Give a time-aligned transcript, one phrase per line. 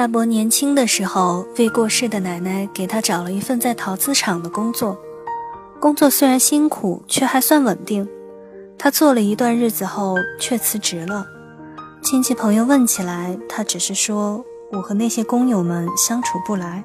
[0.00, 4.96] 大伯年轻的时候，未过世的奶奶给他找了一份在陶瓷厂的工作。
[5.78, 8.08] 工作虽然辛苦，却还算稳定。
[8.78, 11.26] 他做了一段日子后，却辞职了。
[12.00, 14.42] 亲戚朋友问起来，他只是说
[14.72, 16.82] ：“我和那些工友们相处不来。”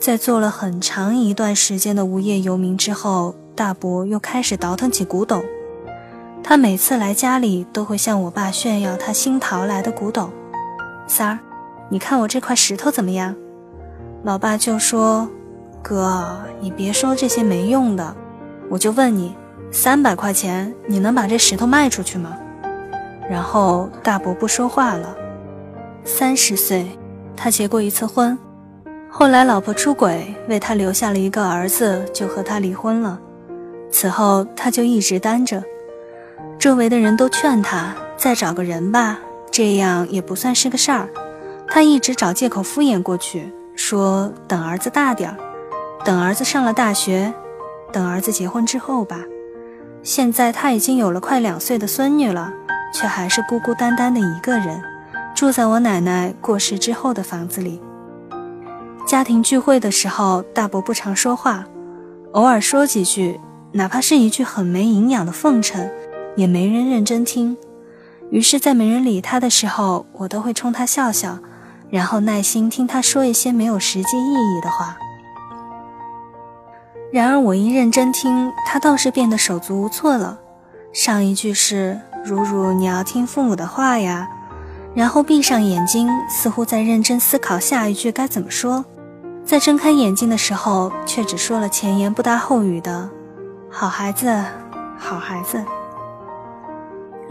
[0.00, 5.44] 在做了很长一段时间的无业游民之后，大伯又开始倒腾起古董。
[6.42, 10.30] 他每次来家里，都会向我爸炫耀他新淘来的古董。
[11.06, 11.38] 三儿。
[11.90, 13.34] 你看我这块石头怎么样？
[14.24, 15.28] 老爸就说
[15.82, 18.16] ：“哥，你别说这些没用的，
[18.70, 19.36] 我就问你，
[19.70, 22.36] 三百块钱你能把这石头卖出去吗？”
[23.30, 25.14] 然后大伯不说话了。
[26.04, 26.86] 三十岁，
[27.36, 28.36] 他结过一次婚，
[29.10, 33.20] 后来老婆出轨，为他留下了一个儿子，就和他离婚了。
[33.90, 35.62] 此后他就一直单着，
[36.58, 39.18] 周围的人都劝他再找个人吧，
[39.50, 41.08] 这样也不算是个事儿。
[41.74, 45.36] 他一直找借口敷衍过去，说等儿子大点儿，
[46.04, 47.34] 等儿子上了大学，
[47.92, 49.18] 等儿子结婚之后吧。
[50.00, 52.52] 现在他已经有了快两岁的孙女了，
[52.92, 54.80] 却还是孤孤单单的一个人，
[55.34, 57.82] 住在我奶奶过世之后的房子里。
[59.04, 61.64] 家庭聚会的时候，大伯不常说话，
[62.34, 63.40] 偶尔说几句，
[63.72, 65.90] 哪怕是一句很没营养的奉承，
[66.36, 67.56] 也没人认真听。
[68.30, 71.40] 于是，在没人理他的时候，我都会冲他笑笑。
[71.94, 74.96] 然后耐心听他说一些没有实际意义的话。
[77.12, 80.40] 然而我一认真听，他倒是变得手足无措了。
[80.92, 84.28] 上一句是“如如，你要听父母的话呀”，
[84.92, 88.84] 然后闭上眼睛，似乎在认真思考下一句该怎么说。
[89.44, 93.08] 在睁开眼睛的时候，却只说了前言不搭后语的
[93.70, 94.44] “好孩子，
[94.98, 95.64] 好孩子”。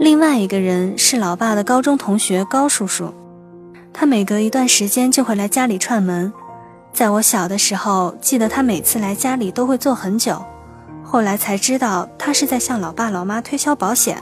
[0.00, 3.12] 另外一个人是老爸的高中同学高叔叔。
[3.96, 6.30] 他每隔一段时间就会来家里串门，
[6.92, 10.44] 在我小的时候，记得他每次来家里都会坐很久。
[11.04, 14.20] 后来才知道他是在向老爸老妈推销保险。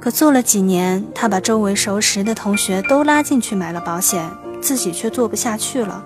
[0.00, 4.26] 可做了几年，他把周围熟识的同学都拉进去买了保险，
[4.62, 6.02] 自己却做不下去了。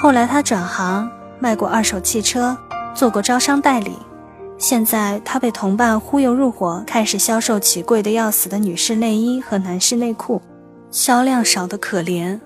[0.00, 1.10] 后来他转行，
[1.40, 2.56] 卖过二手汽车，
[2.94, 3.92] 做过招商代理。
[4.56, 10.40] 现在他被同伴忽悠入伙，开始销售起贵的要死的女士内衣和男士内裤。
[10.90, 12.40] 销量少得可怜，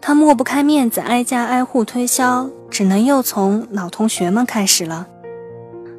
[0.00, 5.06] 他抹不开面子，挨家挨户推销，只能又从老同学们开始了。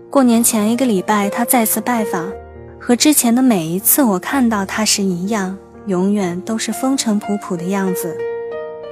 [0.10, 2.32] 过年前一个礼拜，他再次拜访，
[2.80, 8.16] 和之前的每一次我看到他时一样，永远都是风尘仆仆的样子，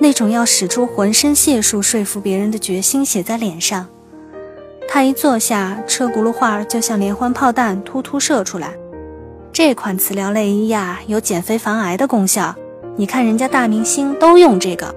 [0.01, 3.85] 那种要使出浑身解数说服别人的决心写在脸上。
[4.87, 8.73] 他一坐下，车轱辘话就像连环炮弹突突射出来。
[9.53, 12.55] 这款磁疗内衣呀，有减肥防癌的功效。
[12.99, 14.93] 你看人家大明星都用这个，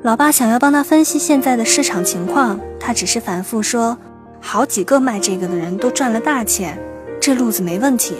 [0.00, 3.98] 老爸想要帮他分析现在的市场情况，他只是反复说，
[4.40, 6.78] 好几个卖这个的人都赚了大钱，
[7.20, 8.14] 这路子没问题。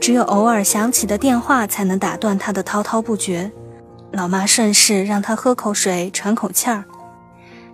[0.00, 3.52] 只有偶尔响起的电话才能打断他的滔滔不绝。
[4.10, 6.82] 老妈顺势让他喝口水，喘口气儿。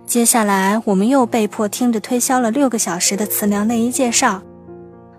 [0.05, 4.43] 接下来我们又被迫听着推销了六个小时的磁疗内衣介绍，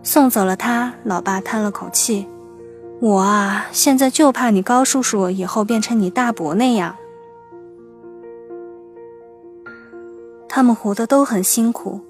[0.05, 2.29] 送走了他，老爸叹了口气。
[3.01, 6.97] 我啊，现在就怕你高叔叔以后变成你大伯那样。
[10.49, 12.01] 他们活得都很辛苦，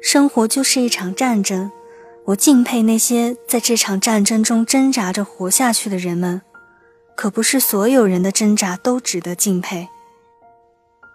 [0.00, 1.70] 生活就是一场战争。
[2.26, 6.40] 我敬佩那些在这场战争中挣扎着活下去的人们，
[7.16, 9.88] 可不是所有人的挣扎都值得敬佩。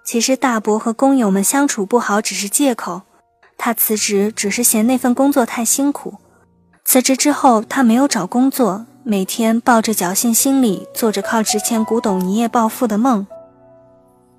[0.06, 3.02] 其实大伯和工友们相处不好只是借口，
[3.58, 6.16] 他辞职只是嫌那份工作太辛苦。
[6.84, 8.86] 辞职之后，他没有找工作。
[9.10, 13.26] 每天抱着侥幸心理，做着靠值钱古董一夜暴富的梦。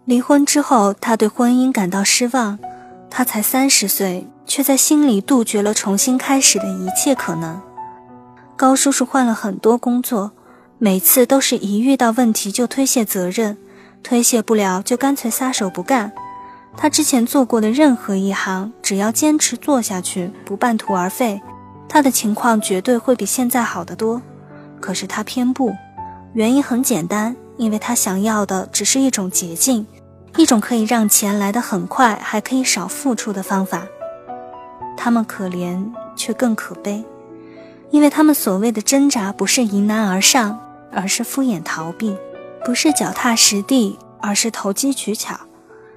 [0.04, 2.56] 离婚之后，他对婚姻感到失望。
[3.10, 7.60] 他才三十岁，却在心里杜绝了重新开始的一切可能。
[8.56, 10.30] 高叔叔换了很多工作，
[10.78, 13.58] 每次都是一遇到问题就推卸责任，
[14.04, 16.12] 推卸不了就干脆撒手不干。
[16.76, 21.42] 他之前做过的任何一行，只要坚持做下去，不半途而废，
[21.88, 24.22] 他的情况绝对会比现在好得多。
[24.80, 25.74] 可是他偏不，
[26.32, 29.86] 原因很简单，因为他想要的只是一种捷径，
[30.36, 33.86] 一种可以让钱来得很快，还可以少付出的方法。
[34.96, 35.84] 他们可怜
[36.16, 37.04] 却更可悲，
[37.90, 40.58] 因为他们所谓的挣扎，不是迎难而上，
[40.92, 42.14] 而是敷衍逃避；
[42.64, 45.38] 不是脚踏实地，而是投机取巧。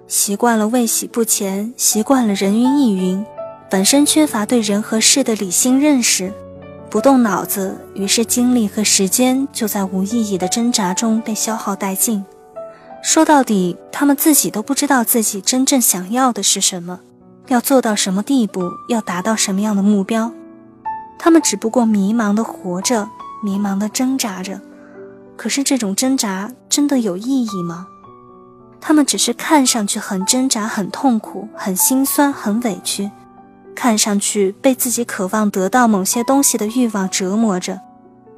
[0.07, 3.25] 习惯了未喜不前，习惯了人云亦云，
[3.69, 6.31] 本身缺乏对人和事的理性认识，
[6.93, 12.23] 不动脑子，于是精力和时间就在无意义的挣扎中被消耗殆尽。
[13.01, 16.99] 说到底，他们自己都不知道自己真正想要的是什么，
[17.47, 20.31] 要做到什么地步，要达到什么样的目标。
[21.17, 23.09] 他们只不过迷茫的活着，
[23.43, 24.61] 迷茫的挣扎着。
[25.35, 27.87] 可是这种挣扎真的有意义吗？
[28.79, 33.09] 他们只是看上去很挣扎、很痛苦、很心酸、很委屈，
[33.73, 37.81] 看上去被自己渴望得到某些东西的欲望折磨着，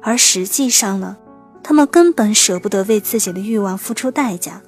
[0.02, 1.16] 而实际上呢，
[1.62, 4.60] 他们根本舍不得为自己的欲望付出代价，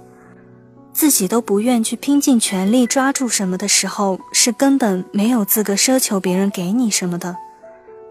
[0.92, 7.36] 自己都不愿去拼尽全力抓住什么的时候，是根本没有资格奢求别人给你什么的，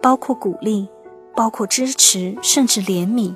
[0.02, 0.88] 包括鼓励，
[1.36, 3.36] 包括支持，甚至怜悯。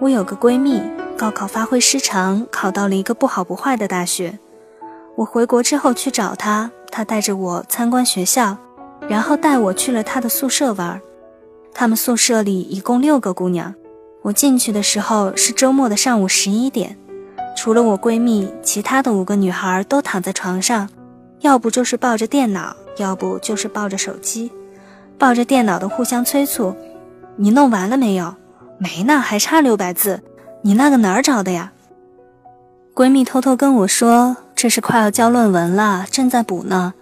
[0.00, 0.80] 我有个闺蜜。
[1.18, 4.38] 高考发挥失常，考到了一个不好不坏的大学。
[5.16, 8.56] 我回国之后去找她，她带着我参观学校，
[9.08, 11.00] 然后带我去了她的宿舍玩。
[11.74, 13.74] 他们宿舍里一共六个姑娘，
[14.22, 16.96] 我进去的时候是周末的上午十一点。
[17.56, 20.88] 除了我闺蜜，其他的五个女孩都躺在床上，
[21.40, 24.50] 要不就是抱着电脑，要不就是抱着手机。
[25.18, 26.74] 抱着电脑的互相催促
[27.36, 28.34] ：“你弄完了没有？
[28.78, 30.20] 没呢，还差六百字。”
[30.62, 31.72] 你那个哪儿找的呀？
[32.92, 36.92] 闺蜜偷偷跟我说，这是快要交论文了，正在补呢。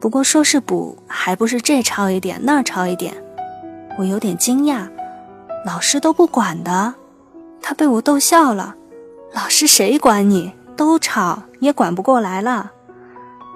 [0.00, 3.12] 不过说是补，还不是这抄一点，那抄一点。
[3.98, 4.88] 我有点惊讶，
[5.66, 6.94] 老师都不管的。
[7.60, 8.74] 他被我逗笑了。
[9.34, 10.54] 老师谁管你？
[10.78, 12.72] 都抄也管不过来了。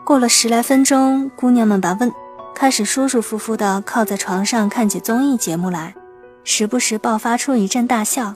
[0.05, 2.13] 过了十来分钟，姑娘们把问
[2.55, 5.95] 开始舒舒服服地靠在床上看起综艺节目来，
[6.45, 8.35] 时不时爆发出一阵大笑。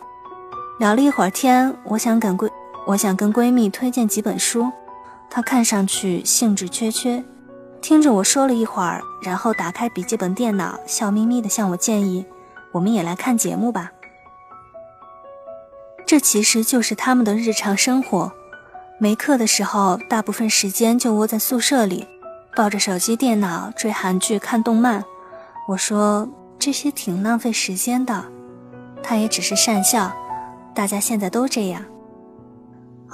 [0.78, 2.48] 聊了一会儿天，我想跟闺，
[2.86, 4.72] 我想跟闺蜜推荐几本书，
[5.36, 7.22] 他看上去兴致缺缺，
[7.82, 12.24] 听着我说了一会儿，然后打开笔记本电脑，笑眯眯地向我建议
[12.72, 13.92] ：“我们也来看节目吧。”
[16.06, 18.32] 这其实就是他们的日常生活。
[18.98, 22.06] 没课的时候，大部分时间就窝在宿舍里，
[22.54, 25.04] 抱着手机、电脑追韩剧、看动漫。
[25.68, 26.26] 我说
[26.58, 28.24] 这些挺浪费时间的，
[29.02, 30.10] 他也只是讪笑。
[30.74, 31.82] 大家现在都这样。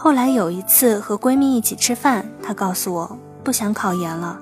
[0.04, 4.37] 后来有一次和闺蜜一起吃饭，她告诉我不想考研了。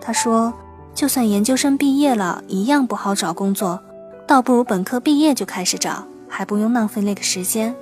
[0.00, 0.50] 她说，
[0.94, 3.78] 就算研究生毕业了，一样不好找工作，
[4.26, 7.76] 倒不如本科毕业就开始找，还不用浪费那个时间。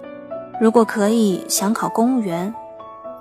[0.61, 2.53] 如果可以，想考公务员。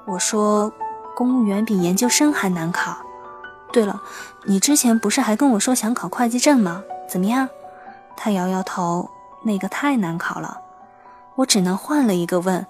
[0.07, 0.73] 我说，
[1.15, 2.97] 公务员比研究生还难考。
[3.71, 4.01] 对了，
[4.45, 6.81] 你之前不是还跟我说想考会计证吗？
[7.07, 7.47] 怎么样？
[8.17, 9.07] 她摇摇头，
[9.43, 10.57] 那个太难考了。
[11.35, 12.65] 我只能换了一个问，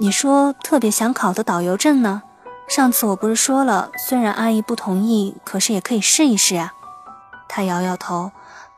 [0.00, 2.22] 你说特别想考的导游证呢？
[2.68, 6.72] 上次我不是说了，虽然阿姨不同意，可是也可以试一试呀。
[7.48, 8.30] 他摇摇头，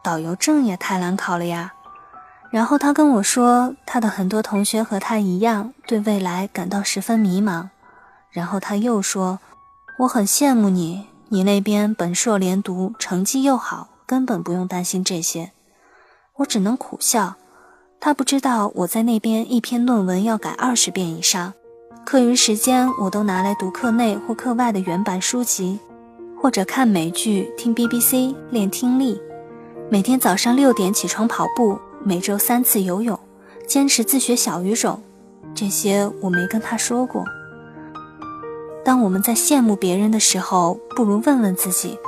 [0.02, 1.74] 导游证也太难考了呀。
[2.50, 7.68] 然后他跟我说，他的很多同学和他一样，对未来感到十分迷茫。
[8.30, 9.40] 然后他又说，
[9.98, 15.52] 我很羡慕你，你那边本硕连读，成绩又好，根本不用担心这些。
[16.36, 17.34] 我只能苦笑。
[18.02, 21.52] 他不知道我在那边一篇论文要改二十遍以上，
[22.06, 25.78] 课余时间我都拿来读课内或课外的原版书籍，
[26.40, 29.20] 或者看美剧、听 BBC 练听力。
[29.90, 33.20] 每天早上六点起床跑步，每周三次游泳，
[33.66, 34.98] 坚持自学小语种。
[35.54, 37.22] 这些我没跟他说过。
[38.82, 41.98] 当我们在羡慕别人的时候，不如问问自己：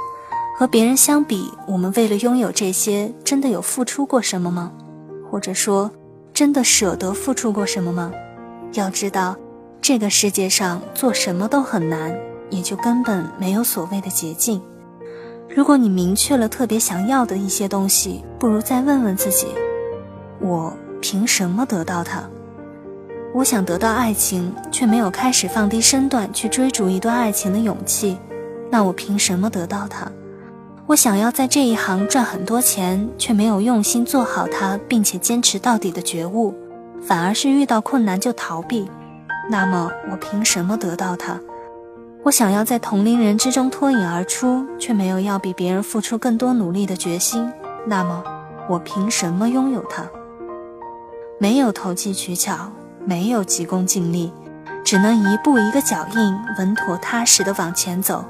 [0.56, 4.72] 和别人相比，我们为了拥有这些，真的有付出过什么吗？
[5.32, 5.90] 或者说，
[6.34, 8.12] 真的舍得付出过什么吗？
[8.74, 9.34] 要知道，
[9.80, 12.14] 这个世界上做什么都很难，
[12.50, 14.60] 也就根本没有所谓的捷径。
[15.48, 19.46] 如果你明确了特别想要的一些东西，不如再问问自己：
[20.38, 20.70] 我
[21.00, 22.22] 凭什么得到它？
[23.32, 28.18] 我想得到爱情，却没有开始放低身段去追逐一段爱情的勇气，
[28.70, 30.12] 那我凭什么得到它？
[30.92, 36.54] 我想要在这一行赚很多钱，却没有用心做好它，并且坚持到底的觉悟，
[37.00, 38.86] 反而是遇到困难就逃避，
[39.48, 41.40] 那么我凭什么得到它？
[42.22, 47.50] 我想要在同龄人之中脱颖而出，却没有要比别人付出更多努力的决心，
[47.86, 48.22] 那么
[48.68, 50.04] 我凭什么拥有它？
[51.38, 52.70] 没有投机取巧，
[53.06, 54.30] 没有急功近利，
[54.84, 58.22] 只能一步一个脚印，稳妥踏实地往前走。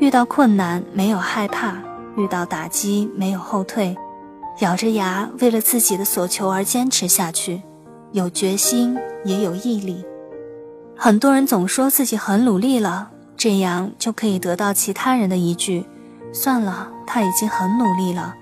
[0.00, 1.74] 遇到困难没有害怕，
[2.16, 3.96] 遇到打击没有后退，
[4.60, 7.62] 咬着牙为了自己的所求而坚持下去，
[8.12, 10.04] 有决心也有毅力。
[10.96, 15.86] 很多人总说自己很努力了，这样就可以得到其他人的一句
[16.32, 18.34] “算了，他已经很努力了”。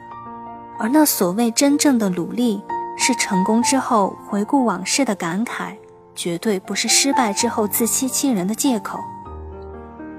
[0.78, 2.62] 而那所谓真正的努力，
[2.99, 5.75] 是成功之后回顾往事的感慨，
[6.14, 8.99] 绝对不是失败之后自欺欺人的借口。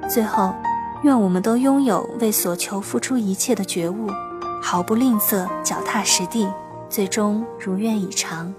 [0.07, 0.53] 最后，
[1.03, 4.07] 愿我们都拥有为所求付出一切的觉悟，
[4.61, 6.47] 毫不吝啬，脚踏实地，
[6.89, 8.53] 最终如愿以偿。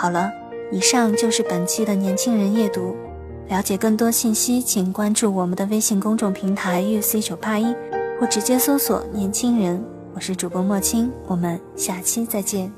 [0.00, 0.30] 好了，
[0.70, 2.94] 以上就是本期的年轻人夜读。
[3.48, 7.74] 了解更多信息，请关注我们的微信公众平台““uc 九八一”，
[8.20, 9.84] 或直接搜索“年轻人”。
[10.14, 12.72] 我是主播莫青，我们下期再见。